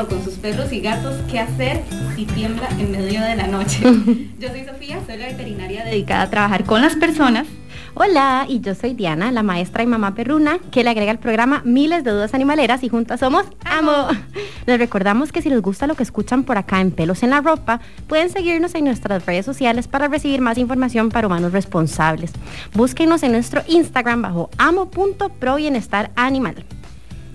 [0.00, 1.82] Con sus perros y gatos qué hacer
[2.16, 3.82] si tiembla en medio de la noche.
[4.38, 7.46] Yo soy Sofía, soy la veterinaria dedicada a trabajar con las personas.
[7.94, 11.60] Hola, y yo soy Diana, la maestra y mamá perruna, que le agrega al programa
[11.66, 14.08] miles de dudas animaleras y juntas somos AMO.
[14.66, 17.42] Les recordamos que si les gusta lo que escuchan por acá en Pelos en la
[17.42, 22.32] Ropa, pueden seguirnos en nuestras redes sociales para recibir más información para humanos responsables.
[22.72, 26.64] Búsquenos en nuestro Instagram bajo amo.pro bienestar animal.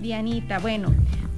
[0.00, 0.92] Dianita, bueno,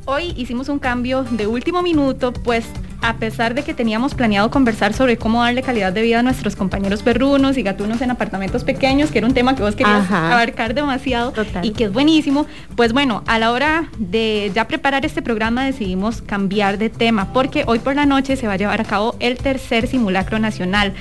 [0.05, 2.67] hoy hicimos un cambio de último minuto, pues
[3.03, 6.55] a pesar de que teníamos planeado conversar sobre cómo darle calidad de vida a nuestros
[6.55, 10.75] compañeros perrunos y gatunos en apartamentos pequeños, que era un tema que vos querías abarcar
[10.75, 15.65] demasiado y que es buenísimo, pues bueno, a la hora de ya preparar este programa
[15.65, 19.17] decidimos cambiar de tema, porque hoy por la noche se va a llevar a cabo
[19.21, 20.93] el tercer simulacro nacional.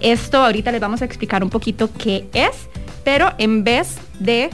[0.00, 2.68] Esto ahorita les vamos a explicar un poquito qué es,
[3.02, 4.50] pero en vez de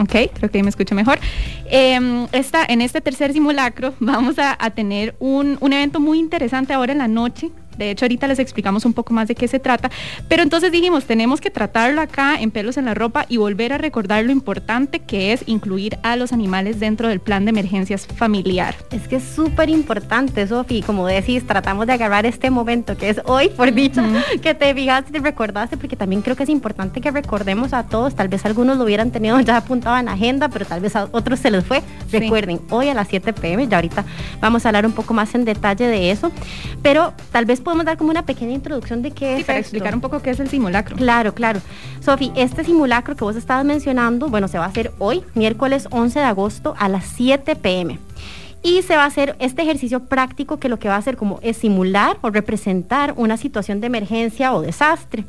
[0.00, 1.18] ok, creo que me escucho mejor.
[1.66, 2.26] Em,
[2.68, 7.08] en este tercer simulacro vamos a, tener un, un, evento muy interesante ahora en la
[7.08, 9.90] noche de hecho, ahorita les explicamos un poco más de qué se trata.
[10.28, 13.78] Pero entonces dijimos, tenemos que tratarlo acá en pelos en la ropa y volver a
[13.78, 18.74] recordar lo importante que es incluir a los animales dentro del plan de emergencias familiar.
[18.90, 20.82] Es que es súper importante, Sofi.
[20.82, 24.02] Como decís, tratamos de agarrar este momento que es hoy, por dicho,
[24.42, 27.84] que te fijaste y te recordaste, porque también creo que es importante que recordemos a
[27.84, 28.14] todos.
[28.14, 31.38] Tal vez algunos lo hubieran tenido ya apuntado en agenda, pero tal vez a otros
[31.38, 31.82] se les fue.
[32.10, 34.04] Recuerden, hoy a las 7 pm, ya ahorita
[34.40, 36.30] vamos a hablar un poco más en detalle de eso.
[36.82, 39.44] Pero tal vez podemos dar como una pequeña introducción de qué es.
[39.44, 40.96] para explicar un poco qué es el simulacro.
[40.96, 41.60] Claro, claro.
[42.00, 46.18] Sofi, este simulacro que vos estabas mencionando, bueno, se va a hacer hoy, miércoles 11
[46.18, 47.98] de agosto a las 7 pm.
[48.64, 51.40] Y se va a hacer este ejercicio práctico que lo que va a hacer como
[51.42, 55.24] es simular o representar una situación de emergencia o desastre.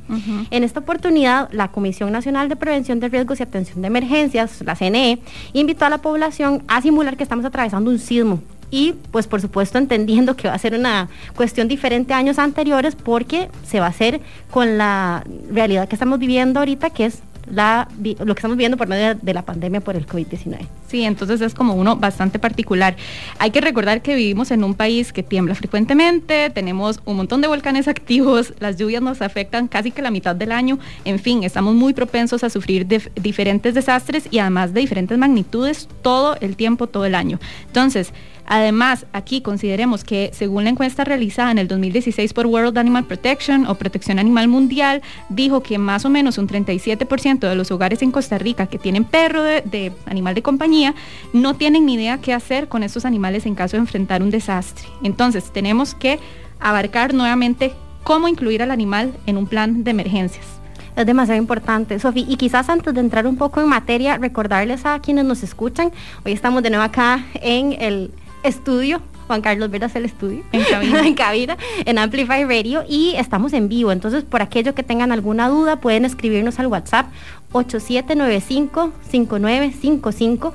[0.52, 4.76] En esta oportunidad, la Comisión Nacional de Prevención de Riesgos y Atención de Emergencias, la
[4.76, 5.18] CNE,
[5.54, 8.40] invitó a la población a simular que estamos atravesando un sismo
[8.74, 12.96] y pues por supuesto entendiendo que va a ser una cuestión diferente a años anteriores
[12.96, 14.20] porque se va a hacer
[14.50, 18.88] con la realidad que estamos viviendo ahorita que es la, lo que estamos viendo por
[18.88, 20.66] medio de la pandemia por el COVID-19.
[20.88, 22.96] Sí, entonces es como uno bastante particular.
[23.38, 27.48] Hay que recordar que vivimos en un país que tiembla frecuentemente, tenemos un montón de
[27.48, 31.76] volcanes activos, las lluvias nos afectan casi que la mitad del año, en fin, estamos
[31.76, 37.06] muy propensos a sufrir diferentes desastres y además de diferentes magnitudes todo el tiempo, todo
[37.06, 37.40] el año.
[37.68, 38.14] Entonces,
[38.46, 43.66] Además, aquí consideremos que según la encuesta realizada en el 2016 por World Animal Protection
[43.68, 48.12] o Protección Animal Mundial, dijo que más o menos un 37% de los hogares en
[48.12, 50.94] Costa Rica que tienen perro de, animal de compañía
[51.32, 54.88] no tienen ni idea qué hacer con estos animales en caso de enfrentar un desastre.
[55.04, 56.20] Entonces, tenemos que
[56.60, 60.64] abarcar nuevamente cómo incluir al animal en un plan de emergencias
[60.96, 62.26] es demasiado importante, Sofi.
[62.28, 65.92] Y quizás antes de entrar un poco en materia, recordarles a quienes nos escuchan,
[66.24, 68.12] hoy estamos de nuevo acá en el
[68.44, 69.02] estudio.
[69.28, 70.44] Juan Carlos Veras el estudio.
[70.52, 71.08] En cabina.
[71.08, 72.84] en cabina, en Amplify Radio.
[72.88, 73.92] Y estamos en vivo.
[73.92, 77.08] Entonces, por aquello que tengan alguna duda, pueden escribirnos al WhatsApp
[77.54, 80.52] 8795-5955.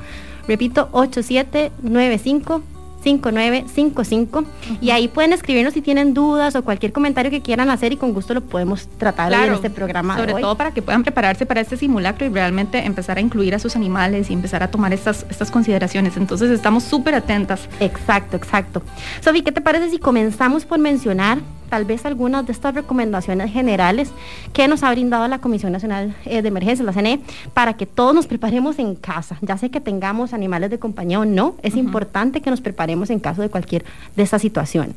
[0.46, 2.62] Repito, 8795
[3.08, 4.44] 5955
[4.80, 8.12] y ahí pueden escribirnos si tienen dudas o cualquier comentario que quieran hacer y con
[8.12, 10.16] gusto lo podemos tratar en este programa.
[10.16, 13.58] Sobre todo para que puedan prepararse para este simulacro y realmente empezar a incluir a
[13.58, 16.16] sus animales y empezar a tomar estas, estas consideraciones.
[16.16, 17.68] Entonces estamos súper atentas.
[17.80, 18.82] Exacto, exacto.
[19.20, 24.10] Sofi, ¿qué te parece si comenzamos por mencionar tal vez algunas de estas recomendaciones generales
[24.52, 27.20] que nos ha brindado la Comisión Nacional eh, de Emergencia, la CNE,
[27.54, 29.38] para que todos nos preparemos en casa.
[29.42, 33.20] Ya sé que tengamos animales de compañía o no, es importante que nos preparemos en
[33.20, 33.84] caso de cualquier
[34.16, 34.94] de esta situación.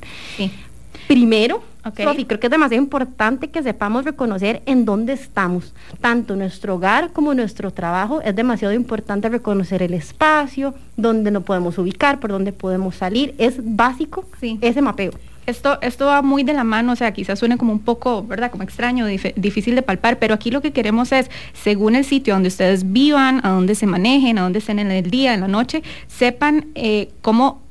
[1.08, 1.62] Primero,
[1.94, 5.74] creo que es demasiado importante que sepamos reconocer en dónde estamos.
[6.00, 11.78] Tanto nuestro hogar como nuestro trabajo es demasiado importante reconocer el espacio, dónde nos podemos
[11.78, 13.36] ubicar, por dónde podemos salir.
[13.38, 14.26] Es básico
[14.62, 15.12] ese mapeo.
[15.46, 18.52] Esto, esto va muy de la mano, o sea, quizás suene como un poco, ¿verdad?
[18.52, 22.50] Como extraño, difícil de palpar, pero aquí lo que queremos es, según el sitio donde
[22.50, 25.82] ustedes vivan, a dónde se manejen, a dónde estén en el día, en la noche,
[26.08, 27.62] sepan eh, cómo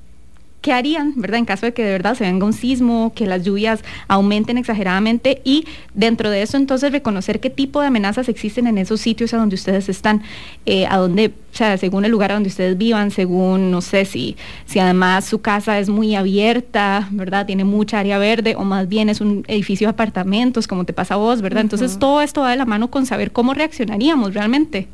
[0.60, 1.38] qué harían, ¿verdad?
[1.38, 5.40] En caso de que de verdad se venga un sismo, que las lluvias aumenten exageradamente
[5.44, 9.38] y dentro de eso entonces reconocer qué tipo de amenazas existen en esos sitios a
[9.38, 10.22] donde ustedes están,
[10.66, 14.04] eh, a donde, o sea, según el lugar a donde ustedes vivan, según, no sé,
[14.04, 14.36] si,
[14.66, 17.46] si además su casa es muy abierta, ¿verdad?
[17.46, 21.14] Tiene mucha área verde o más bien es un edificio de apartamentos, como te pasa
[21.14, 21.62] a vos, ¿verdad?
[21.62, 24.88] Entonces todo esto va de la mano con saber cómo reaccionaríamos realmente.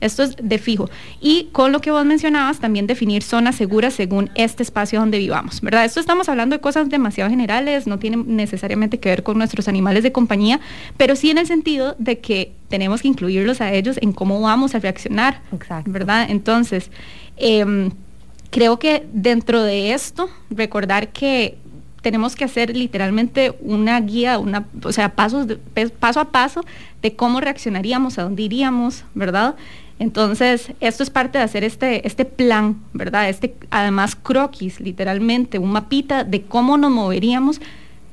[0.00, 0.90] Esto es de fijo.
[1.20, 5.60] Y con lo que vos mencionabas, también definir zonas seguras según este espacio donde vivamos,
[5.60, 5.84] ¿verdad?
[5.84, 10.02] Esto estamos hablando de cosas demasiado generales, no tienen necesariamente que ver con nuestros animales
[10.02, 10.60] de compañía,
[10.96, 14.74] pero sí en el sentido de que tenemos que incluirlos a ellos en cómo vamos
[14.74, 15.40] a reaccionar,
[15.86, 16.26] ¿verdad?
[16.28, 16.90] Entonces,
[17.36, 17.90] em,
[18.50, 21.58] creo que dentro de esto, recordar que
[22.02, 25.46] tenemos que hacer literalmente una guía, una, o sea, pasos
[25.98, 26.64] paso a paso
[27.02, 29.56] de cómo reaccionaríamos, a dónde iríamos, ¿verdad?
[29.98, 33.28] Entonces, esto es parte de hacer este, este plan, ¿verdad?
[33.28, 37.60] Este, además, croquis, literalmente, un mapita de cómo nos moveríamos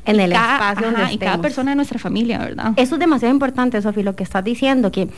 [0.06, 2.74] en el espacio donde y cada persona de nuestra familia, ¿verdad?
[2.78, 5.10] Eso es demasiado importante, Sofía, lo que estás diciendo, que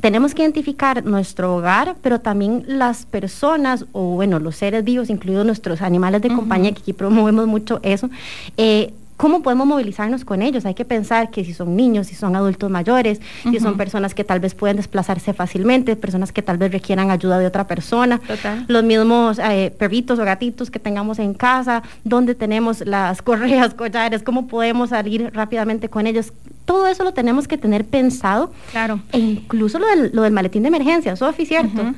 [0.00, 5.44] tenemos que identificar nuestro hogar, pero también las personas o bueno, los seres vivos, incluidos
[5.44, 8.08] nuestros animales de compañía, que aquí promovemos mucho eso,
[8.56, 10.64] eh, ¿Cómo podemos movilizarnos con ellos?
[10.64, 14.22] Hay que pensar que si son niños, si son adultos mayores, si son personas que
[14.22, 18.20] tal vez pueden desplazarse fácilmente, personas que tal vez requieran ayuda de otra persona,
[18.68, 24.22] los mismos eh, perritos o gatitos que tengamos en casa, donde tenemos las correas, collares,
[24.22, 26.32] cómo podemos salir rápidamente con ellos.
[26.68, 28.52] Todo eso lo tenemos que tener pensado.
[28.70, 29.00] Claro.
[29.10, 31.94] E incluso lo del, lo del maletín de emergencia, Sofi, ¿cierto?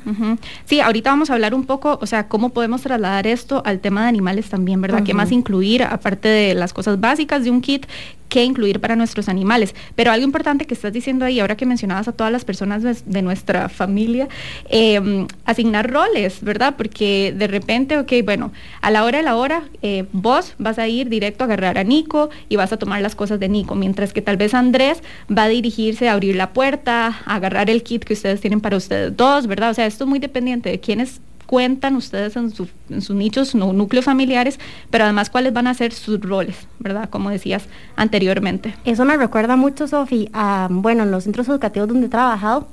[0.64, 4.04] Sí, ahorita vamos a hablar un poco, o sea, cómo podemos trasladar esto al tema
[4.04, 5.02] de animales también, ¿verdad?
[5.02, 7.10] ¿Qué más incluir, aparte de las cosas básicas?
[7.10, 7.86] básicas de un kit
[8.30, 9.74] que incluir para nuestros animales.
[9.94, 13.22] Pero algo importante que estás diciendo ahí, ahora que mencionabas a todas las personas de
[13.22, 14.28] nuestra familia,
[14.70, 16.76] em, asignar roles, ¿verdad?
[16.78, 20.88] Porque de repente, ok, bueno, a la hora de la hora, eh, vos vas a
[20.88, 24.14] ir directo a agarrar a Nico y vas a tomar las cosas de Nico, mientras
[24.14, 28.04] que tal vez Andrés va a dirigirse a abrir la puerta, a agarrar el kit
[28.04, 29.70] que ustedes tienen para ustedes dos, ¿verdad?
[29.70, 34.04] O sea, esto es muy dependiente de quiénes cuentan ustedes en, sus nichos, no, núcleos
[34.04, 37.10] familiares, pero además cuáles van a ser sus roles, ¿verdad?
[37.10, 37.64] Como decías
[37.96, 38.76] anteriormente.
[38.84, 42.68] Eso me recuerda mucho, Sofi, a, bueno, en los centros educativos donde he trabajado,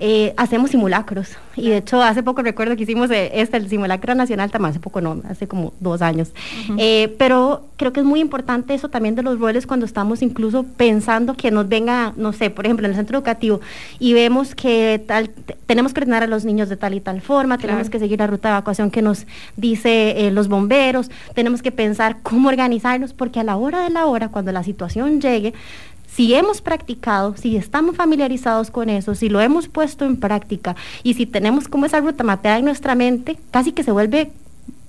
[0.00, 1.36] eh, hacemos simulacros.
[1.56, 4.80] Y de hecho, hace poco recuerdo que hicimos eh, este, el simulacro nacional, también hace
[4.80, 6.32] poco no, hace como dos años.
[6.78, 10.62] Eh, pero creo que es muy importante eso también de los roles cuando estamos incluso
[10.62, 13.60] pensando que nos venga, no sé, por ejemplo, en el centro educativo
[13.98, 15.30] y vemos que tal,
[15.66, 18.26] tenemos que ordenar a los niños de tal y tal forma, tenemos que seguir la
[18.28, 19.26] ruta de evacuación que nos
[19.56, 24.06] dice eh, los bomberos, tenemos que pensar cómo organizarnos, porque a la hora de la
[24.06, 25.52] hora, cuando la situación llegue,
[26.06, 31.14] si hemos practicado, si estamos familiarizados con eso, si lo hemos puesto en práctica y
[31.14, 34.30] si tenemos como esa ruta mapeada en nuestra mente, casi que se vuelve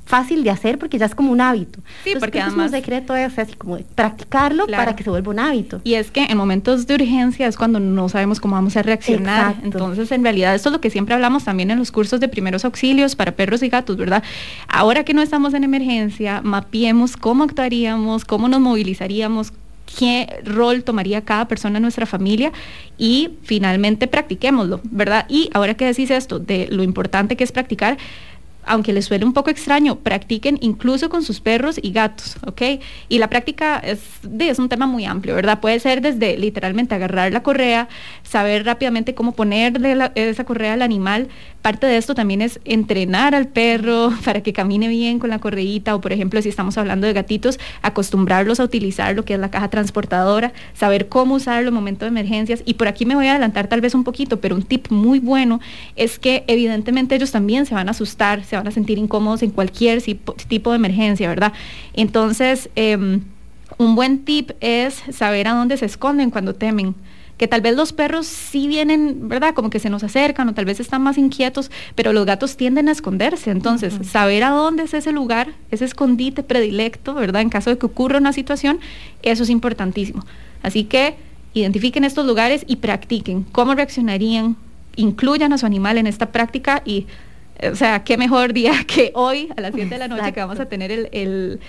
[0.05, 1.79] fácil de hacer porque ya es como un hábito.
[2.03, 2.71] Sí, porque además...
[2.71, 5.81] un secreto es así como practicarlo para que se vuelva un hábito.
[5.83, 9.55] Y es que en momentos de urgencia es cuando no sabemos cómo vamos a reaccionar.
[9.63, 12.65] Entonces, en realidad, esto es lo que siempre hablamos también en los cursos de primeros
[12.65, 14.23] auxilios para perros y gatos, ¿verdad?
[14.67, 19.53] Ahora que no estamos en emergencia, mapeemos cómo actuaríamos, cómo nos movilizaríamos,
[19.97, 22.51] qué rol tomaría cada persona en nuestra familia
[22.97, 25.25] y finalmente practiquémoslo, ¿verdad?
[25.29, 27.97] Y ahora que decís esto de lo importante que es practicar,
[28.65, 32.61] aunque les suene un poco extraño, practiquen incluso con sus perros y gatos, ¿ok?
[33.09, 33.99] Y la práctica es,
[34.39, 35.59] es un tema muy amplio, ¿verdad?
[35.59, 37.87] Puede ser desde literalmente agarrar la correa,
[38.23, 41.27] saber rápidamente cómo ponerle esa correa al animal.
[41.61, 45.95] Parte de esto también es entrenar al perro para que camine bien con la correíta
[45.95, 49.51] o, por ejemplo, si estamos hablando de gatitos, acostumbrarlos a utilizar lo que es la
[49.51, 52.61] caja transportadora, saber cómo usarlo en momentos de emergencias.
[52.65, 55.19] Y por aquí me voy a adelantar tal vez un poquito, pero un tip muy
[55.19, 55.59] bueno
[55.95, 59.49] es que evidentemente ellos también se van a asustar, se van a sentir incómodos en
[59.49, 59.99] cualquier
[60.47, 61.53] tipo de emergencia, ¿verdad?
[61.95, 63.21] Entonces, em,
[63.79, 66.93] un buen tip es saber a dónde se esconden cuando temen
[67.37, 69.55] que tal vez los perros sí vienen, ¿verdad?
[69.55, 72.89] Como que se nos acercan o tal vez están más inquietos, pero los gatos tienden
[72.89, 73.49] a esconderse.
[73.49, 77.41] Entonces, saber a dónde es ese lugar, ese escondite predilecto, ¿verdad?
[77.41, 78.79] En caso de que ocurra una situación,
[79.23, 80.23] eso es importantísimo.
[80.61, 81.15] Así que
[81.55, 84.57] identifiquen estos lugares y practiquen cómo reaccionarían,
[84.95, 87.07] incluyan a su animal en esta práctica y
[87.71, 90.59] o sea, qué mejor día que hoy a las 7 de la noche que vamos
[90.59, 91.59] a tener el,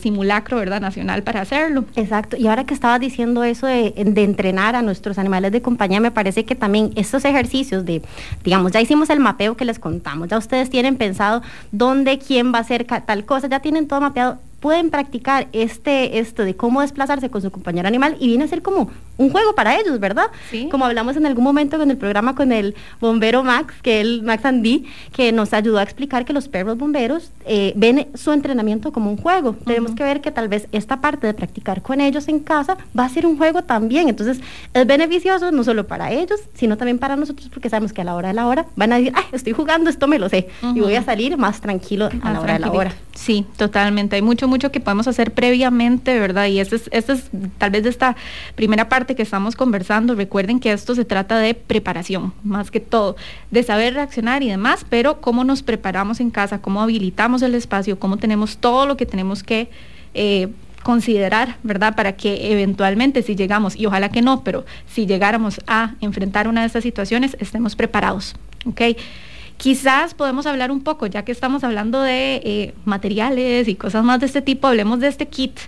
[0.00, 0.80] simulacro, ¿verdad?
[0.80, 1.84] Nacional para hacerlo.
[1.96, 2.36] Exacto.
[2.36, 6.44] Y ahora que estabas diciendo eso de, entrenar a nuestros animales de compañía, me parece
[6.44, 8.02] que también estos ejercicios de,
[8.44, 11.42] digamos, ya hicimos el mapeo que les contamos, ya ustedes tienen pensado
[11.72, 16.44] dónde, quién va a hacer tal cosa, ya tienen todo mapeado pueden practicar este, esto
[16.44, 19.78] de cómo desplazarse con su compañero animal y viene a ser como un juego para
[19.78, 20.26] ellos, ¿verdad?
[20.50, 20.68] Sí.
[20.70, 24.44] Como hablamos en algún momento en el programa con el bombero Max, que él, Max
[24.44, 29.10] Andy, que nos ayudó a explicar que los perros bomberos eh, ven su entrenamiento como
[29.10, 29.56] un juego.
[29.64, 33.04] Tenemos que ver que tal vez esta parte de practicar con ellos en casa va
[33.04, 34.08] a ser un juego también.
[34.08, 34.40] Entonces,
[34.72, 38.14] es beneficioso no solo para ellos, sino también para nosotros, porque sabemos que a la
[38.14, 40.80] hora de la hora van a decir, ay, estoy jugando, esto me lo sé, y
[40.80, 42.94] voy a salir más tranquilo a la hora de la hora.
[43.18, 44.14] Sí, totalmente.
[44.14, 46.46] Hay mucho, mucho que podemos hacer previamente, ¿verdad?
[46.46, 47.24] Y este es, este es
[47.58, 48.14] tal vez de esta
[48.54, 50.14] primera parte que estamos conversando.
[50.14, 53.16] Recuerden que esto se trata de preparación, más que todo,
[53.50, 57.98] de saber reaccionar y demás, pero cómo nos preparamos en casa, cómo habilitamos el espacio,
[57.98, 59.68] cómo tenemos todo lo que tenemos que
[60.14, 60.46] eh,
[60.84, 61.96] considerar, ¿verdad?
[61.96, 66.60] Para que eventualmente si llegamos, y ojalá que no, pero si llegáramos a enfrentar una
[66.60, 68.80] de estas situaciones, estemos preparados, ¿ok?
[69.58, 74.20] Quizás podemos hablar un poco, ya que estamos hablando de eh, materiales y cosas más
[74.20, 75.58] de este tipo, hablemos de este kit,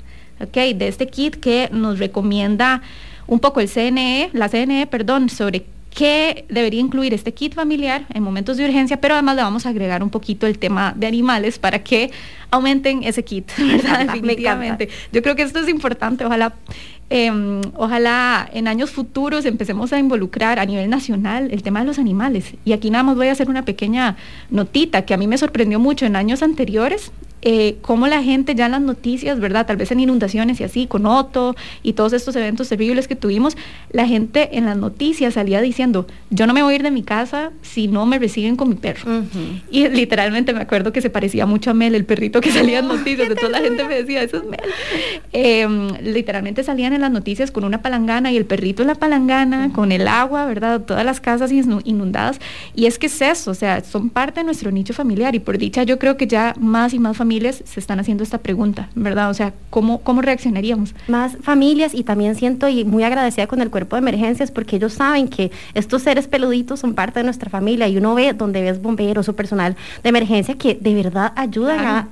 [0.40, 0.76] ¿ok?
[0.76, 2.82] De este kit que nos recomienda
[3.26, 8.22] un poco el CNE, la CNE, perdón, sobre qué debería incluir este kit familiar en
[8.22, 11.58] momentos de urgencia, pero además le vamos a agregar un poquito el tema de animales
[11.58, 12.12] para que
[12.52, 14.06] aumenten ese kit, ¿verdad?
[14.06, 14.88] Definitivamente.
[15.12, 16.54] Yo creo que esto es importante, ojalá,
[17.12, 21.98] eh, ojalá en años futuros empecemos a involucrar a nivel nacional el tema de los
[21.98, 22.54] animales.
[22.64, 24.16] Y aquí nada más voy a hacer una pequeña
[24.48, 27.10] notita que a mí me sorprendió mucho en años anteriores.
[27.42, 29.66] Eh, cómo la gente ya en las noticias, ¿verdad?
[29.66, 33.56] Tal vez en inundaciones y así, con Otto y todos estos eventos terribles que tuvimos,
[33.92, 37.02] la gente en las noticias salía diciendo, yo no me voy a ir de mi
[37.02, 39.24] casa si no me reciben con mi perro.
[39.70, 42.88] Y literalmente me acuerdo que se parecía mucho a Mel, el perrito que salía en
[42.88, 43.28] noticias.
[43.28, 44.60] Entonces la gente me decía, eso es Mel.
[45.32, 45.66] Eh,
[46.02, 49.92] literalmente salían en las noticias con una palangana y el perrito en la palangana, con
[49.92, 50.82] el agua, ¿verdad?
[50.82, 52.38] Todas las casas inu- inundadas.
[52.74, 55.34] Y es que es eso, o sea, son parte de nuestro nicho familiar.
[55.34, 58.38] Y por dicha, yo creo que ya más y más familias se están haciendo esta
[58.38, 59.30] pregunta, ¿verdad?
[59.30, 60.94] O sea, ¿cómo, cómo reaccionaríamos?
[61.06, 64.94] más familias y también siento y muy agradecida con el cuerpo de emergencias porque ellos
[64.94, 68.82] saben que estos seres peluditos son parte de nuestra familia y uno ve donde ves
[68.82, 72.08] bomberos o personal de emergencia que de verdad ayudan Claro.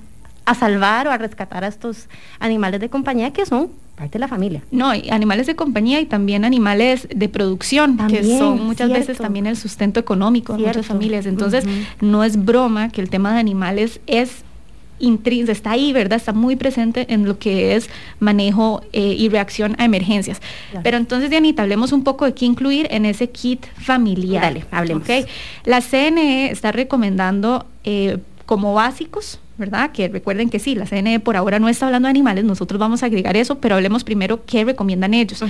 [0.47, 2.07] a, a salvar o a rescatar a estos
[2.39, 4.63] animales de compañía que son parte de la familia.
[4.71, 9.49] No, y animales de compañía y también animales de producción, que son muchas veces también
[9.49, 11.27] el sustento económico de muchas familias.
[11.27, 11.65] Entonces,
[12.01, 14.45] no es broma que el tema de animales es
[15.49, 16.17] está ahí, ¿verdad?
[16.17, 17.89] Está muy presente en lo que es
[18.21, 20.41] manejo eh, y reacción a emergencias.
[20.71, 20.83] Claro.
[20.85, 24.43] Pero entonces, Dianita, hablemos un poco de qué incluir en ese kit familiar.
[24.43, 25.09] Dale, hablemos.
[25.09, 25.29] ¿ok?
[25.65, 29.91] La CNE está recomendando eh, como básicos, ¿verdad?
[29.93, 33.03] Que recuerden que sí, la CNE por ahora no está hablando de animales, nosotros vamos
[33.03, 35.43] a agregar eso, pero hablemos primero qué recomiendan ellos.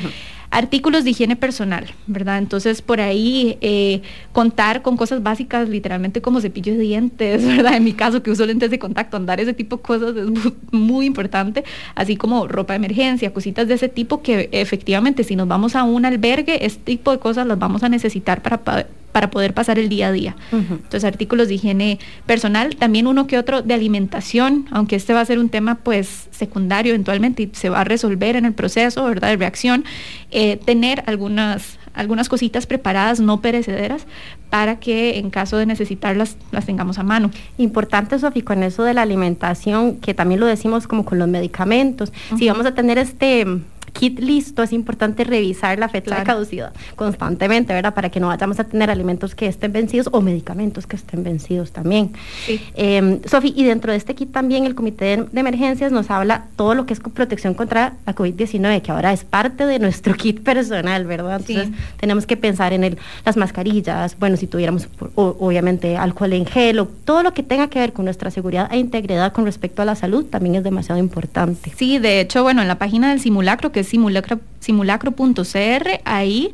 [0.51, 2.39] Artículos de higiene personal, ¿verdad?
[2.39, 4.01] Entonces, por ahí eh,
[4.33, 7.77] contar con cosas básicas, literalmente como cepillo de dientes, ¿verdad?
[7.77, 10.53] En mi caso, que uso lentes de contacto, andar ese tipo de cosas es mu-
[10.73, 15.47] muy importante, así como ropa de emergencia, cositas de ese tipo que efectivamente si nos
[15.47, 19.31] vamos a un albergue, este tipo de cosas las vamos a necesitar para, pa- para
[19.31, 20.37] poder pasar el día a día.
[20.53, 25.25] Entonces, artículos de higiene personal, también uno que otro de alimentación, aunque este va a
[25.25, 29.29] ser un tema pues secundario eventualmente y se va a resolver en el proceso, ¿verdad?
[29.31, 29.85] De reacción,
[30.31, 34.07] eh, tener algunas, algunas cositas preparadas, no perecederas,
[34.51, 37.31] para que en caso de necesitarlas las tengamos a mano.
[37.57, 42.13] Importante, Sofi, con eso de la alimentación, que también lo decimos como con los medicamentos.
[42.39, 43.47] Si vamos a tener este
[43.93, 46.27] kit listo, es importante revisar la fecha de Claro.
[46.27, 47.95] caducidad constantemente, ¿verdad?
[47.95, 51.71] Para que no vayamos a tener alimentos que estén vencidos o medicamentos que estén vencidos
[51.73, 52.13] también.
[52.47, 52.61] Sí.
[52.75, 56.75] Eh, Sofi, y dentro de este kit también el Comité de, Emergencias nos habla todo
[56.75, 61.07] lo que es protección contra la COVID-19, que ahora es parte de nuestro kit personal,
[61.07, 61.41] ¿verdad?
[61.47, 61.55] Sí.
[61.55, 66.45] Entonces tenemos que pensar en el, las mascarillas, bueno, si tuviéramos o- obviamente alcohol en
[66.47, 69.83] gel, o todo lo que tenga que ver con nuestra seguridad e integridad con respecto
[69.83, 71.73] a la salud también es demasiado importante.
[71.77, 76.53] Sí, de hecho, bueno, en la página del simulacro, que es simulacro- simulacro.cr, ahí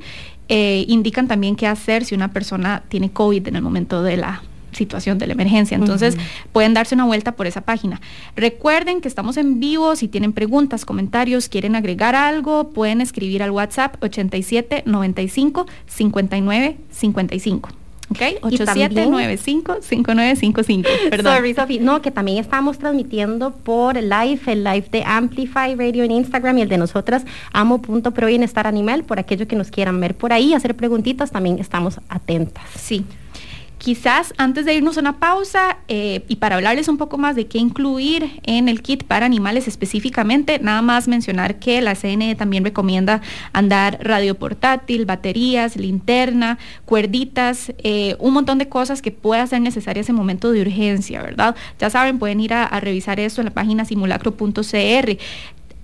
[0.49, 4.43] eh, indican también qué hacer si una persona tiene COVID en el momento de la
[4.73, 5.77] situación de la emergencia.
[5.77, 6.17] Entonces,
[6.53, 8.01] pueden darse una vuelta por esa página.
[8.35, 13.53] Recuerden que estamos en vivo, si tienen preguntas, comentarios, quieren agregar algo, pueden escribir al
[13.53, 17.69] WhatsApp 87 95 59 55.
[18.11, 18.21] ¿Ok?
[18.51, 20.89] Y también- 8795 5955.
[21.11, 21.37] Perdón.
[21.37, 21.79] Sorry, Sofi.
[21.79, 26.63] No, que también estamos transmitiendo por live, el live de Amplify Radio en Instagram y
[26.63, 30.75] el de nosotras, amo.pro bienestar animal, por aquellos que nos quieran ver por ahí, hacer
[30.77, 32.65] preguntitas, también estamos atentas.
[32.77, 33.05] Sí.
[33.85, 37.49] Quizás antes de irnos a una pausa eh, y para hablarles un poco más de
[37.49, 42.65] qué incluir en el kit para animales específicamente, nada más mencionar que la CNE también
[42.65, 43.21] recomienda
[43.53, 50.09] andar radio portátil, baterías, linterna, cuerditas, eh, un montón de cosas que puedan ser necesarias
[50.09, 51.55] en momento de urgencia, ¿verdad?
[51.79, 55.19] Ya saben, pueden ir a, a revisar eso en la página simulacro.cr.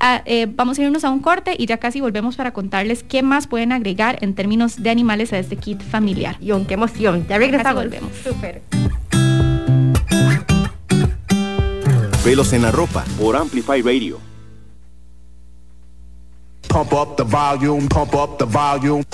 [0.03, 3.23] Ah, eh, vamos a irnos a un corte y ya casi volvemos para contarles qué
[3.23, 6.37] más pueden agregar en términos de animales a este kit familiar.
[6.41, 7.27] Y qué emoción.
[7.29, 7.85] Ya regresamos.
[7.85, 8.11] volvemos.
[8.25, 8.63] Súper.
[12.25, 14.19] Pelos en la ropa por Amplify Radio.
[16.69, 19.05] Pump up the volume, pump up the volume.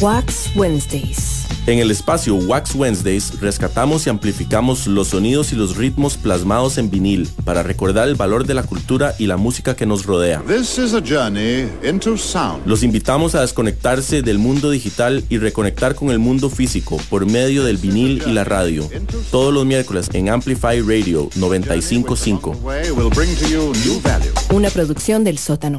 [0.00, 1.41] Wax Wednesdays.
[1.64, 6.90] En el espacio Wax Wednesdays rescatamos y amplificamos los sonidos y los ritmos plasmados en
[6.90, 10.42] vinil para recordar el valor de la cultura y la música que nos rodea.
[10.48, 12.66] This is a journey into sound.
[12.66, 17.62] Los invitamos a desconectarse del mundo digital y reconectar con el mundo físico por medio
[17.62, 18.90] del vinil y la radio.
[19.30, 22.56] Todos los miércoles en Amplify Radio 955.
[22.96, 24.32] Will bring to you new value.
[24.52, 25.78] Una producción del sótano.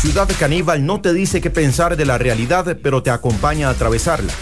[0.00, 4.32] Ciudad Caníbal no te dice qué pensar de la realidad, pero te acompaña a atravesarla.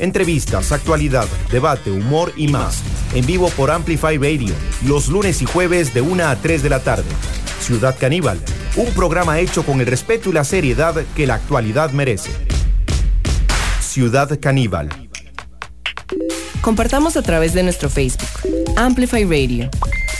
[0.00, 2.82] Entrevistas, actualidad, debate, humor y más.
[3.14, 4.54] En vivo por Amplify Radio,
[4.86, 7.04] los lunes y jueves de 1 a 3 de la tarde.
[7.60, 8.40] Ciudad Caníbal,
[8.76, 12.30] un programa hecho con el respeto y la seriedad que la actualidad merece.
[13.80, 14.88] Ciudad Caníbal.
[16.62, 18.28] Compartamos a través de nuestro Facebook.
[18.76, 19.68] Amplify Radio.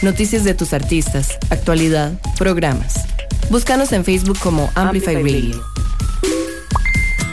[0.02, 3.06] Noticias de tus artistas, actualidad, programas.
[3.48, 5.62] Búscanos en Facebook como Amplify, Radio.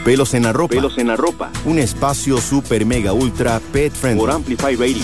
[0.08, 0.74] Pelos en la ropa.
[0.74, 1.50] Pelos en la ropa.
[1.66, 4.18] Un espacio super mega ultra pet friendly.
[4.18, 5.02] Por Amplify Radio.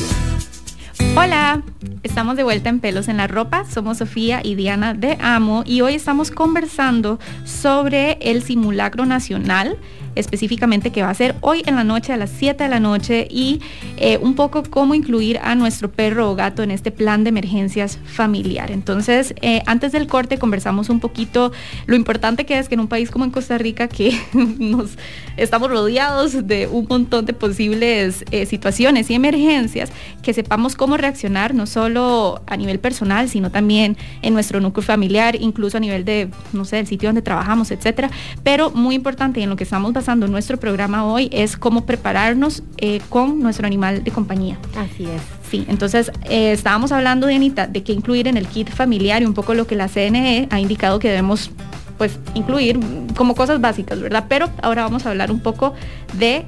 [1.15, 1.63] Hola,
[2.03, 3.65] estamos de vuelta en Pelos en la Ropa.
[3.65, 9.79] Somos Sofía y Diana de Amo y hoy estamos conversando sobre el simulacro nacional
[10.15, 13.27] específicamente que va a ser hoy en la noche a las 7 de la noche
[13.31, 13.61] y
[13.97, 17.99] eh, un poco cómo incluir a nuestro perro o gato en este plan de emergencias
[18.05, 18.71] familiar.
[18.71, 21.53] Entonces, eh, antes del corte conversamos un poquito
[21.87, 24.91] lo importante que es que en un país como en Costa Rica que nos
[25.37, 29.91] estamos rodeados de un montón de posibles eh, situaciones y emergencias,
[30.23, 35.37] que sepamos cómo reaccionar no solo a nivel personal, sino también en nuestro núcleo familiar,
[35.39, 38.11] incluso a nivel de, no sé, el sitio donde trabajamos, etcétera.
[38.43, 39.93] Pero muy importante y en lo que estamos
[40.29, 44.59] nuestro programa hoy es cómo prepararnos eh, con nuestro animal de compañía.
[44.77, 45.23] Así es.
[45.51, 49.27] Sí, entonces eh, estábamos hablando, de Anita, de qué incluir en el kit familiar y
[49.27, 51.51] un poco lo que la CNE ha indicado que debemos
[51.99, 52.81] pues incluir
[53.17, 54.27] como cosas básicas, ¿verdad?
[54.29, 55.75] Pero ahora vamos a hablar un poco
[56.15, 56.45] de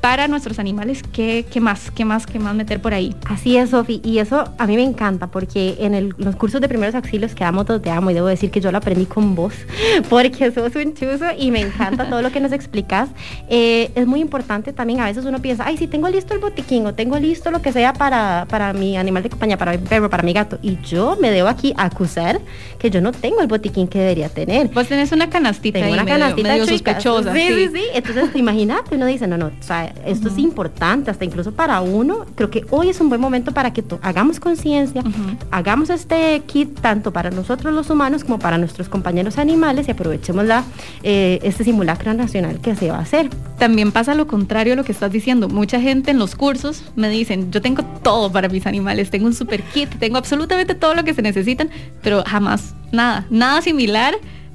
[0.00, 1.90] para nuestros animales, ¿qué, qué más?
[1.90, 2.26] ¿Qué más?
[2.26, 3.14] ¿Qué más meter por ahí?
[3.26, 6.94] Así es, Sofi, y eso a mí me encanta porque en los cursos de primeros
[6.94, 9.52] auxilios que damos te amo y debo decir que yo lo aprendí con vos
[10.08, 13.08] porque sos un chuzo y me encanta todo lo que nos explicas.
[13.48, 16.86] Eh, es muy importante también, a veces uno piensa, ay, si tengo listo el botiquín
[16.86, 20.08] o tengo listo lo que sea para, para mi animal de compañía, para mi perro,
[20.08, 22.40] para mi gato, y yo me debo aquí acusar
[22.78, 24.68] que yo no tengo el botiquín que debería tener.
[24.68, 27.34] Vos tenés una canastita tengo una canastita medio sospechosa.
[27.34, 31.24] Sí, sí, sí, Entonces, imagínate, uno dice, no, no, o sea, esto es importante, hasta
[31.24, 32.26] incluso para uno.
[32.34, 35.02] Creo que hoy es un buen momento para que hagamos conciencia,
[35.50, 40.44] hagamos este kit tanto para nosotros los humanos como para nuestros compañeros animales y aprovechemos
[40.44, 40.64] la,
[41.02, 43.30] eh, este simulacro nacional que se va a hacer.
[43.58, 45.48] También pasa lo contrario a lo que estás diciendo.
[45.48, 49.34] Mucha gente en los cursos me dicen, yo tengo todo para mis animales, tengo un
[49.34, 51.70] super kit, tengo absolutamente todo lo que se necesitan,
[52.02, 54.14] pero jamás nada, nada similar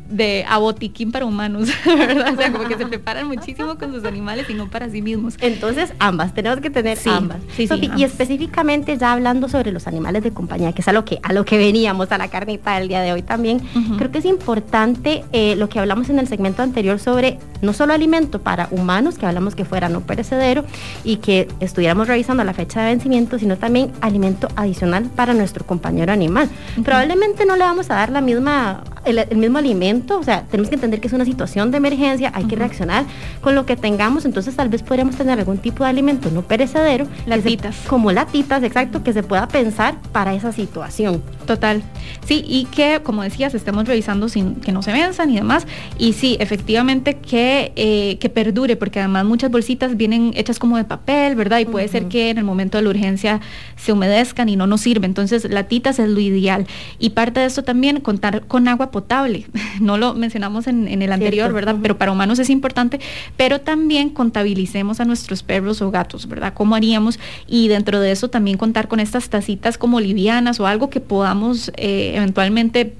[0.10, 2.34] de a botiquín para humanos, ¿verdad?
[2.34, 5.36] O sea, como que se preparan muchísimo con sus animales y no para sí mismos.
[5.40, 7.38] Entonces, ambas, tenemos que tener ambas.
[7.56, 11.06] Sí, sí, y específicamente ya hablando sobre los animales de compañía, que es a lo
[11.06, 13.60] que, a lo que veníamos, a la carnita del día de hoy también,
[13.98, 17.94] creo que es importante eh, lo que hablamos en el segmento anterior sobre no solo
[17.94, 20.66] alimento para humanos, que hablamos que fuera no perecedero
[21.04, 26.12] y que estuviéramos revisando la fecha de vencimiento, sino también alimento adicional para nuestro compañero
[26.12, 26.50] animal.
[26.84, 30.76] Probablemente no le vamos a dar la misma, el mismo alimento o sea, tenemos que
[30.76, 33.06] entender que es una situación de emergencia, hay que reaccionar
[33.42, 37.08] con lo que tengamos, entonces tal vez podríamos tener algún tipo de alimento no perecedero,
[37.26, 37.76] latitas.
[37.88, 41.22] como latitas, exacto, que se pueda pensar para esa situación.
[41.46, 41.84] Total.
[42.26, 45.68] Sí, y que, como decías, estemos revisando sin que no se venzan y demás.
[45.98, 50.86] Y sí, efectivamente que, eh, que perdure, porque además muchas bolsitas vienen hechas como de
[50.86, 51.60] papel, ¿verdad?
[51.60, 53.42] Y puede ser que en el momento de la urgencia
[53.76, 55.06] se humedezcan y no nos sirve.
[55.06, 56.66] Entonces, latitas es lo ideal.
[56.98, 59.48] Y parte de esto también, contar con agua potable.
[59.82, 61.76] no lo mencionamos en, el anterior, ¿verdad?
[61.82, 63.02] Pero para humanos es importante,
[63.36, 66.54] pero también contabilicemos a nuestros perros o gatos, ¿verdad?
[66.54, 67.20] ¿Cómo haríamos?
[67.46, 71.74] Y dentro de eso también contar con estas tacitas como livianas o algo que podamos
[71.76, 72.96] eh, eventualmente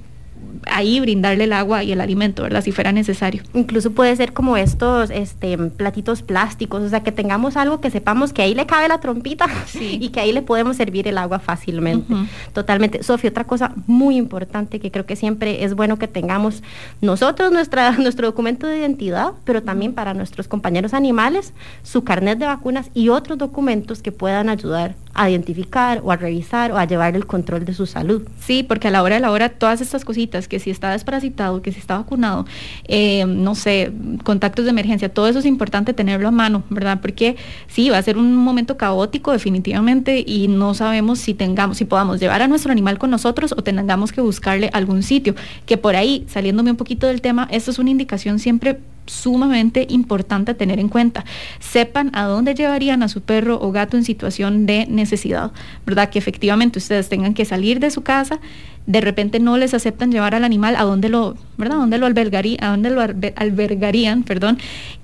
[0.66, 2.62] ahí brindarle el agua y el alimento, ¿verdad?
[2.62, 3.42] Si fuera necesario.
[3.54, 8.32] Incluso puede ser como estos este, platitos plásticos, o sea, que tengamos algo que sepamos
[8.32, 9.46] que ahí le cabe la trompita
[9.80, 12.14] y que ahí le podemos servir el agua fácilmente.
[12.52, 13.02] Totalmente.
[13.02, 16.62] Sofía, otra cosa muy importante que creo que siempre es bueno que tengamos
[17.00, 22.46] nosotros nuestra, nuestro documento de identidad, pero también para nuestros compañeros animales, su carnet de
[22.46, 27.14] vacunas y otros documentos que puedan ayudar a identificar o a revisar o a llevar
[27.14, 28.22] el control de su salud.
[28.40, 31.62] Sí, porque a la hora de la hora todas estas cositas, que si está desparasitado,
[31.62, 32.46] que si está vacunado,
[32.86, 37.00] eh, no sé, contactos de emergencia, todo eso es importante tenerlo a mano, ¿verdad?
[37.00, 37.36] Porque
[37.68, 42.20] sí, va a ser un momento caótico definitivamente y no sabemos si tengamos, si podamos
[42.20, 45.34] llevar a nuestro animal con nosotros o tengamos que buscarle algún sitio.
[45.66, 50.54] Que por ahí, saliéndome un poquito del tema, esto es una indicación siempre sumamente importante
[50.54, 51.24] tener en cuenta.
[51.60, 55.52] Sepan a dónde llevarían a su perro o gato en situación de necesidad,
[55.86, 56.10] ¿verdad?
[56.10, 58.40] Que efectivamente ustedes tengan que salir de su casa,
[58.86, 61.78] de repente no les aceptan llevar al animal a dónde lo, ¿verdad?
[61.78, 64.58] A dónde lo albergaría, a dónde lo albergarían, perdón.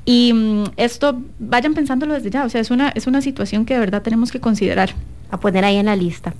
[0.04, 3.74] Y mm, esto vayan pensándolo desde ya, o sea, es una es una situación que
[3.74, 4.90] de verdad tenemos que considerar
[5.30, 6.34] a poner ahí en la lista.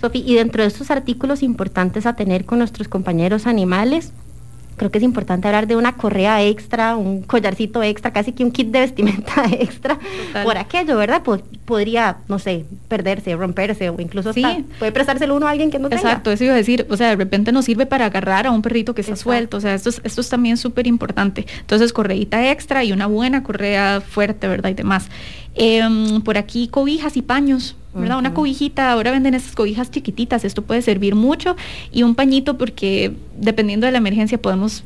[0.00, 4.12] Sofía, y dentro de estos artículos importantes a tener con nuestros compañeros animales,
[4.76, 8.52] creo que es importante hablar de una correa extra, un collarcito extra, casi que un
[8.52, 9.98] kit de vestimenta extra
[10.44, 11.22] por aquello, ¿verdad?
[11.64, 14.44] podría, no sé, perderse, romperse o incluso sí.
[14.78, 16.02] puede prestárselo uno a alguien que no tenga.
[16.02, 18.62] Exacto, eso iba a decir, o sea, de repente nos sirve para agarrar a un
[18.62, 21.46] perrito que está suelto, o sea, esto es, esto es también súper importante.
[21.60, 24.70] Entonces, correita extra y una buena correa fuerte, ¿verdad?
[24.70, 25.08] Y demás.
[25.54, 28.18] Em, por aquí cobijas y paños, ¿verdad?
[28.18, 31.56] Una cobijita, ahora venden esas cobijas chiquititas, esto puede servir mucho
[31.92, 34.84] y un pañito porque dependiendo de la emergencia podemos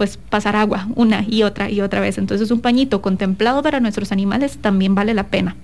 [0.00, 2.16] pues pasar agua una y otra y otra vez.
[2.16, 5.56] Entonces un pañito contemplado para nuestros animales también vale la pena.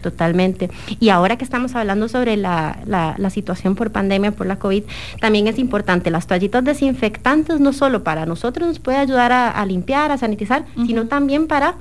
[0.00, 0.70] totalmente.
[1.00, 4.84] Y ahora que estamos hablando sobre la, la, situación por pandemia, por la COVID,
[5.20, 10.12] también es importante, las toallitas desinfectantes no solo para nosotros nos puede ayudar a, limpiar,
[10.12, 11.74] a sanitizar, sino también para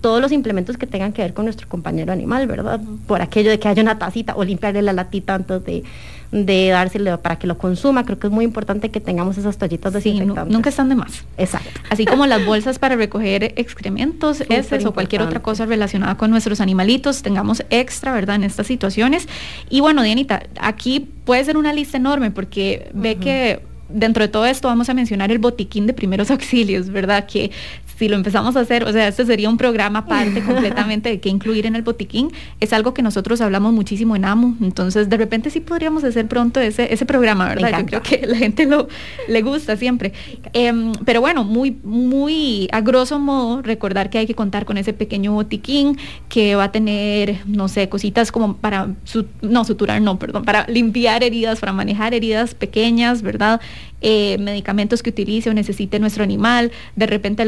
[0.00, 2.80] todos los implementos que tengan que ver con nuestro compañero animal, ¿verdad?
[3.06, 5.82] Por aquello de que haya una tacita o limpiarle la latita antes de,
[6.30, 8.04] de dárselo para que lo consuma.
[8.04, 10.44] Creo que es muy importante que tengamos esas toallitas desinfectantes.
[10.46, 11.24] Sí, nunca están de más.
[11.36, 11.80] Exacto.
[11.90, 16.60] Así como las bolsas para recoger excrementos, heces o cualquier otra cosa relacionada con nuestros
[16.60, 18.36] animalitos, tengamos extra, ¿verdad?
[18.36, 19.26] En estas situaciones.
[19.68, 24.46] Y bueno, Dianita, aquí puede ser una lista enorme porque ve que dentro de todo
[24.46, 27.26] esto vamos a mencionar el botiquín de primeros auxilios, ¿verdad?
[27.26, 27.50] Que
[27.98, 31.28] si lo empezamos a hacer, o sea, este sería un programa aparte completamente de qué
[31.28, 32.30] incluir en el botiquín.
[32.60, 36.60] Es algo que nosotros hablamos muchísimo en AMO, entonces de repente sí podríamos hacer pronto
[36.60, 37.80] ese, ese programa, ¿verdad?
[37.80, 38.88] Yo creo que la gente lo
[39.28, 40.12] le gusta siempre.
[40.52, 44.92] Em, pero bueno, muy, muy a grosso modo, recordar que hay que contar con ese
[44.92, 48.88] pequeño botiquín que va a tener, no sé, cositas como para,
[49.42, 53.60] no, suturar, no, perdón, para limpiar heridas, para manejar heridas pequeñas, ¿verdad?
[54.00, 57.42] Eh, medicamentos que utilice o necesite nuestro animal, de repente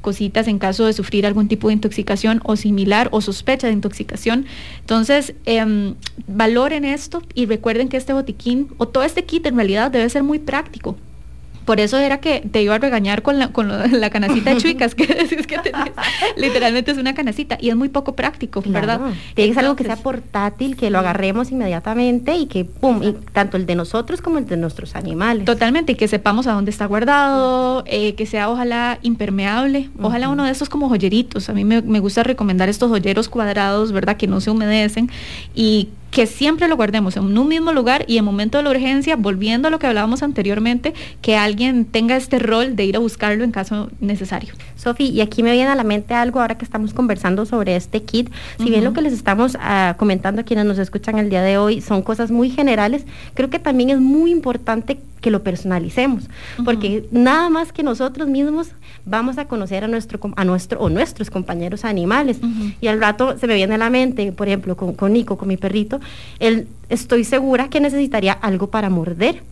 [0.00, 4.46] cositas en caso de sufrir algún tipo de intoxicación o similar o sospecha de intoxicación.
[4.80, 5.94] Entonces, em,
[6.26, 10.22] valoren esto y recuerden que este botiquín o todo este kit en realidad debe ser
[10.22, 10.96] muy práctico.
[11.64, 13.68] Por eso era que te iba a regañar con la, con
[14.00, 15.58] la canacita de chuicas, que decís que
[16.36, 19.00] literalmente es una canacita y es muy poco práctico, ¿verdad?
[19.34, 23.12] Tiene que ser algo que sea portátil, que lo agarremos inmediatamente y que, pum, y
[23.32, 25.44] tanto el de nosotros como el de nuestros animales.
[25.44, 30.44] Totalmente, y que sepamos a dónde está guardado, eh, que sea ojalá impermeable, ojalá uno
[30.44, 31.48] de estos como joyeritos.
[31.48, 34.16] A mí me, me gusta recomendar estos joyeros cuadrados, ¿verdad?
[34.16, 35.10] Que no se humedecen
[35.54, 39.16] y que siempre lo guardemos en un mismo lugar y en momento de la urgencia,
[39.16, 43.44] volviendo a lo que hablábamos anteriormente, que alguien tenga este rol de ir a buscarlo
[43.44, 44.52] en caso necesario.
[44.76, 48.02] Sofi, y aquí me viene a la mente algo ahora que estamos conversando sobre este
[48.02, 48.30] kit.
[48.58, 51.56] Si bien lo que les estamos ah, comentando a quienes nos escuchan el día de
[51.56, 56.24] hoy son cosas muy generales, creo que también es muy importante que lo personalicemos,
[56.64, 58.72] porque nada más que nosotros mismos
[59.06, 62.38] vamos a conocer a nuestro, a nuestro o nuestros compañeros animales.
[62.80, 65.48] Y al rato se me viene a la mente, por ejemplo, con, con Nico, con
[65.48, 66.00] mi perrito,
[66.40, 69.42] él estoy segura que necesitaría algo para morder.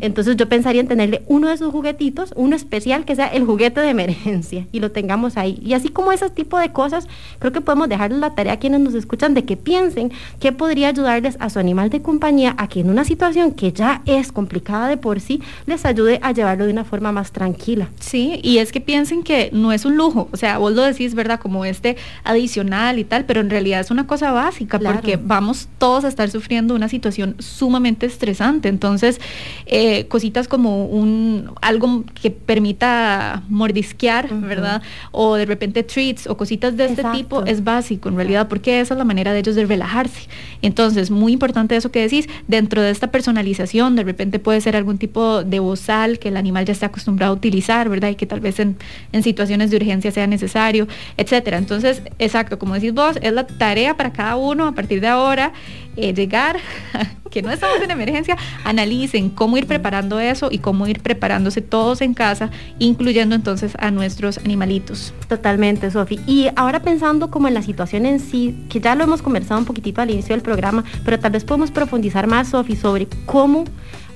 [0.00, 3.80] Entonces yo pensaría en tenerle uno de sus juguetitos, uno especial que sea el juguete
[3.80, 5.60] de emergencia y lo tengamos ahí.
[5.62, 7.06] Y así como ese tipo de cosas,
[7.38, 10.88] creo que podemos dejarles la tarea a quienes nos escuchan de que piensen que podría
[10.88, 14.88] ayudarles a su animal de compañía a que en una situación que ya es complicada
[14.88, 17.88] de por sí, les ayude a llevarlo de una forma más tranquila.
[18.00, 21.14] Sí, y es que piensen que no es un lujo, o sea, vos lo decís,
[21.14, 21.40] ¿verdad?
[21.40, 26.04] Como este adicional y tal, pero en realidad es una cosa básica porque vamos todos
[26.04, 28.68] a estar sufriendo una situación sumamente estresante.
[28.68, 29.20] Entonces,
[29.66, 34.82] eh, cositas como un algo que permita mordisquear, ¿verdad?
[35.12, 38.94] O de repente treats o cositas de este tipo es básico en realidad, porque esa
[38.94, 40.28] es la manera de ellos de relajarse.
[40.62, 44.98] Entonces, muy importante eso que decís, dentro de esta personalización, de repente puede ser algún
[44.98, 48.10] tipo de bozal que el animal ya está acostumbrado a utilizar, ¿verdad?
[48.10, 48.76] Y que tal vez en,
[49.12, 51.58] en situaciones de urgencia sea necesario, etcétera.
[51.58, 55.52] Entonces, exacto, como decís vos, es la tarea para cada uno a partir de ahora
[55.98, 56.58] eh, llegar,
[57.30, 62.00] que no estamos en emergencia, analicen cómo ir preparando eso y cómo ir preparándose todos
[62.00, 65.12] en casa, incluyendo entonces a nuestros animalitos.
[65.28, 66.20] Totalmente, Sofi.
[66.26, 69.66] Y ahora pensando como en la situación en sí, que ya lo hemos conversado un
[69.66, 73.64] poquitito al inicio del programa, pero tal vez podemos profundizar más, Sofi, sobre cómo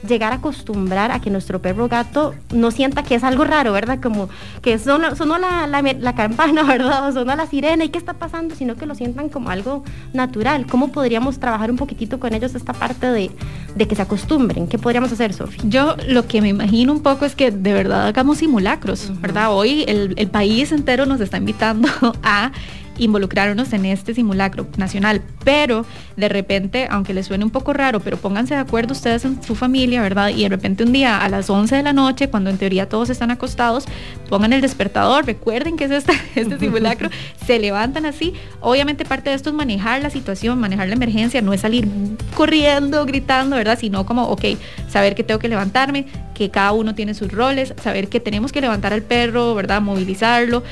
[0.07, 4.01] llegar a acostumbrar a que nuestro perro gato no sienta que es algo raro, ¿verdad?
[4.01, 4.29] Como
[4.61, 7.09] que sonó, sonó la, la, campana, ¿verdad?
[7.09, 10.67] O sonó la sirena y qué está pasando, sino que lo sientan como algo natural.
[10.67, 13.31] ¿Cómo podríamos trabajar un poquitito con ellos esta parte de,
[13.75, 14.67] de que se acostumbren?
[14.67, 15.63] ¿Qué podríamos hacer, Sofía?
[15.65, 19.53] Yo lo que me imagino un poco es que de verdad hagamos simulacros, ¿verdad?
[19.53, 21.89] Hoy el, el país entero nos está invitando
[22.23, 22.53] a
[22.99, 25.23] involucrarnos en este simulacro nacional.
[25.45, 25.85] Pero
[26.17, 29.55] de repente, aunque les suene un poco raro, pero pónganse de acuerdo ustedes en su
[29.55, 30.29] familia, ¿verdad?
[30.29, 33.11] Y de repente un día a las 11 de la noche, cuando en teoría todos
[33.11, 33.87] están acostados,
[34.29, 37.09] pongan el despertador, recuerden que es este, este simulacro,
[37.47, 38.35] se levantan así.
[38.61, 41.89] Obviamente parte de esto es manejar la situación, manejar la emergencia, no es salir
[42.35, 43.79] corriendo, gritando, ¿verdad?
[43.79, 44.45] Sino como, ok,
[44.89, 48.61] saber que tengo que levantarme, que cada uno tiene sus roles, saber que tenemos que
[48.61, 49.81] levantar al perro, ¿verdad?
[49.81, 50.63] Movilizarlo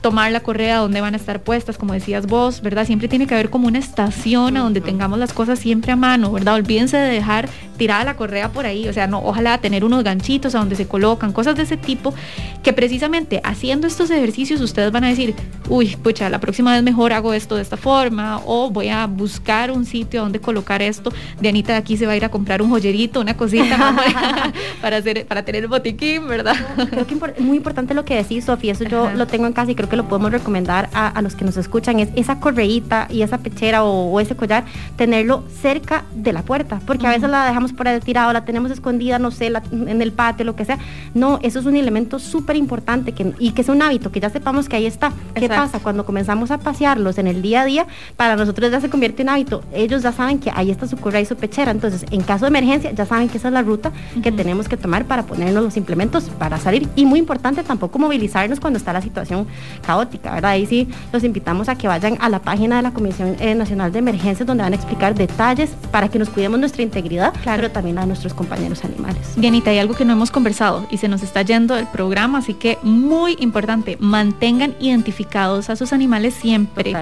[0.00, 2.86] tomar la correa donde van a estar puestas, como decías vos, ¿verdad?
[2.86, 6.32] Siempre tiene que haber como una estación a donde tengamos las cosas siempre a mano,
[6.32, 6.54] ¿verdad?
[6.54, 10.54] Olvídense de dejar tirada la correa por ahí, o sea, no, ojalá tener unos ganchitos
[10.54, 12.14] a donde se colocan, cosas de ese tipo,
[12.62, 15.34] que precisamente haciendo estos ejercicios ustedes van a decir,
[15.70, 19.70] uy, pucha, la próxima vez mejor hago esto de esta forma, o voy a buscar
[19.70, 21.12] un sitio donde colocar esto.
[21.40, 23.94] Dianita de aquí se va a ir a comprar un joyerito, una cosita
[24.82, 26.56] para, hacer, para tener el botiquín, ¿verdad?
[26.90, 29.70] Creo que es muy importante lo que decís, Sofía, eso yo lo tengo en casa
[29.70, 33.22] y creo que lo podemos recomendar a, los que nos escuchan, es esa correíta y
[33.22, 34.64] esa pechera o, ese collar,
[34.96, 38.72] tenerlo cerca de la puerta, porque a veces la dejamos por ahí tirado, la tenemos
[38.72, 40.78] escondida, no sé, en el patio, lo que sea.
[41.14, 44.30] No, eso es un elemento súper importante que, y que es un hábito, que ya
[44.30, 45.12] sepamos que ahí está.
[45.34, 45.78] ¿Qué pasa?
[45.78, 49.28] Cuando comenzamos a pasearlos en el día a día, para nosotros ya se convierte en
[49.28, 49.62] hábito.
[49.74, 51.70] Ellos ya saben que ahí está su correa y su pechera.
[51.70, 53.92] Entonces, en caso de emergencia, ya saben que esa es la ruta
[54.22, 56.88] que tenemos que tomar para ponernos los implementos para salir.
[56.96, 59.46] Y muy importante tampoco movilizarnos cuando está la situación
[59.86, 60.52] caótica, ¿verdad?
[60.52, 63.92] Ahí sí los invitamos a que vayan a la página de la Comisión eh, Nacional
[63.92, 67.60] de Emergencias donde van a explicar detalles para que nos cuidemos nuestra integridad, claro.
[67.60, 69.34] pero también a nuestros compañeros animales.
[69.36, 72.54] Bienita, hay algo que no hemos conversado y se nos está yendo el programa, así
[72.54, 76.94] que muy importante, mantengan identificados a sus animales siempre.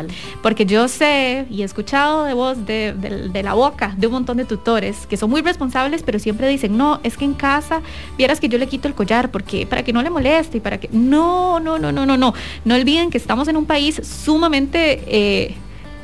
[0.43, 4.37] Porque yo sé y he escuchado de voz, de, de, la boca, de un montón
[4.39, 7.83] de tutores que son muy responsables, pero siempre dicen, no, es que en casa
[8.17, 10.79] vieras que yo le quito el collar porque para que no le moleste y para
[10.79, 10.89] que...
[10.93, 12.35] No, no, no, no, no, no.
[12.65, 15.55] No olviden que estamos en un país sumamente eh,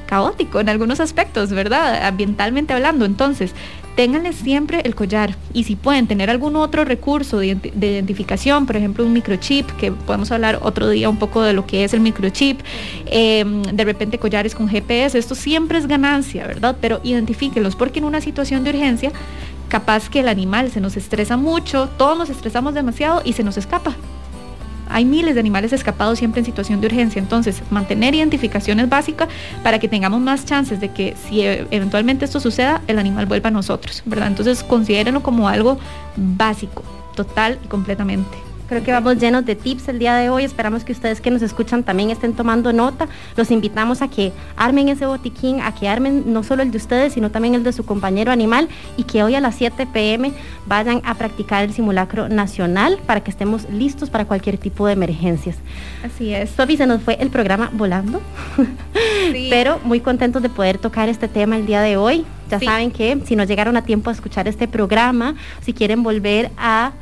[0.06, 2.06] caótico en algunos aspectos, ¿verdad?
[2.06, 3.04] Ambientalmente hablando.
[3.04, 3.52] Entonces,
[3.94, 9.04] ténganle siempre el collar y si pueden tener algún otro recurso de, identificación, por ejemplo
[9.04, 12.60] un microchip, que podemos hablar otro día un poco de lo que es el microchip,
[13.06, 16.76] em, de repente collares con GPS, esto siempre es ganancia, ¿verdad?
[16.80, 19.12] Pero identifíquenlos porque en una situación de urgencia,
[19.68, 23.56] capaz que el animal se nos estresa mucho, todos nos estresamos demasiado y se nos
[23.56, 23.96] escapa
[24.94, 27.18] hay miles de animales escapados siempre en situación de urgencia.
[27.18, 29.26] Entonces, mantener identificación es básica
[29.64, 33.48] para que tengamos más chances de que si e, eventualmente esto suceda, el animal vuelva
[33.48, 34.28] a nosotros, ¿verdad?
[34.28, 35.78] Entonces, considérenlo como algo
[36.16, 36.84] básico,
[37.16, 38.43] total y completamente.
[38.68, 40.44] Creo que vamos llenos de tips el día de hoy.
[40.44, 43.08] Esperamos que ustedes que nos escuchan también estén tomando nota.
[43.36, 47.12] Los invitamos a que armen ese botiquín, a que armen no solo el de ustedes,
[47.12, 50.32] sino también el de su compañero animal y que hoy a las 7 pm
[50.66, 55.56] vayan a practicar el simulacro nacional para que estemos listos para cualquier tipo de emergencias.
[56.02, 56.48] Así es.
[56.50, 58.22] Sofi, se nos fue el programa volando,
[59.50, 62.24] pero muy contentos de poder tocar este tema el día de hoy.
[62.50, 66.50] Ya saben que si no llegaron a tiempo a escuchar este programa, si quieren volver
[66.56, 66.92] a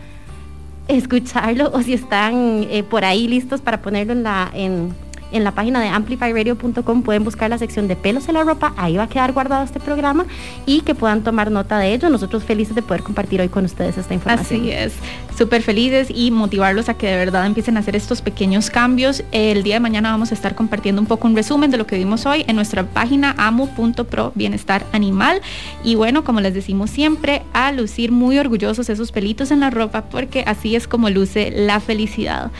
[0.96, 4.94] escucharlo o si están eh, por ahí listos para ponerlo en la, en,
[5.32, 8.96] en la página de amplifyradio.com pueden buscar la sección de pelos en la ropa, ahí
[8.96, 10.26] va a quedar guardado este programa
[10.66, 12.08] y que puedan tomar nota de ello.
[12.10, 14.60] Nosotros felices de poder compartir hoy con ustedes esta información.
[14.60, 14.94] Así es,
[15.36, 19.22] súper felices y motivarlos a que de verdad empiecen a hacer estos pequeños cambios.
[19.32, 21.96] El día de mañana vamos a estar compartiendo un poco un resumen de lo que
[21.96, 25.40] vimos hoy en nuestra página amo.pro bienestar animal.
[25.84, 30.02] Y bueno, como les decimos siempre, a lucir muy orgullosos esos pelitos en la ropa
[30.02, 32.50] porque así es como luce la felicidad.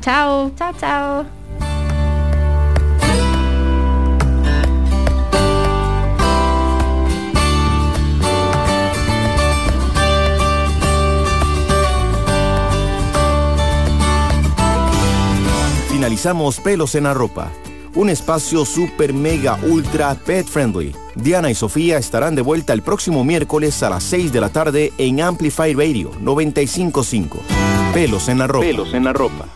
[0.00, 0.52] Chao.
[0.56, 1.41] Chao, chao.
[16.02, 17.52] Finalizamos Pelos en la Ropa,
[17.94, 20.92] un espacio super mega ultra pet friendly.
[21.14, 24.92] Diana y Sofía estarán de vuelta el próximo miércoles a las 6 de la tarde
[24.98, 27.38] en Amplify Radio 955.
[27.94, 28.66] Pelos en la ropa.
[28.66, 29.46] Pelos en la ropa.